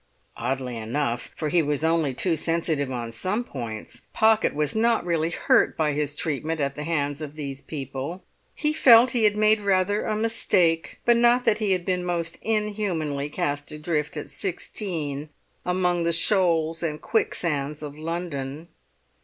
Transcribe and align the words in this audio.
Oddly 0.35 0.77
enough, 0.77 1.29
for 1.35 1.49
he 1.49 1.61
was 1.61 1.83
only 1.83 2.11
too 2.11 2.35
sensitive 2.35 2.89
on 2.91 3.11
some 3.11 3.43
points, 3.43 4.01
Pocket 4.13 4.55
was 4.55 4.75
not 4.75 5.05
really 5.05 5.29
hurt 5.29 5.77
by 5.77 5.93
his 5.93 6.15
treatment 6.15 6.59
at 6.59 6.73
the 6.73 6.85
hands 6.85 7.21
of 7.21 7.35
these 7.35 7.61
people; 7.61 8.23
he 8.55 8.73
felt 8.73 9.11
he 9.11 9.25
had 9.25 9.37
made 9.37 9.61
rather 9.61 10.03
a 10.05 10.15
mistake, 10.15 10.99
but 11.05 11.17
not 11.17 11.45
that 11.45 11.59
he 11.59 11.73
had 11.73 11.85
been 11.85 12.03
most 12.03 12.39
inhumanly 12.41 13.29
cast 13.29 13.71
adrift 13.71 14.17
at 14.17 14.31
sixteen 14.31 15.29
among 15.67 16.01
the 16.03 16.13
shoals 16.13 16.81
and 16.81 16.99
quicksands 17.03 17.83
of 17.83 17.95
London. 17.95 18.69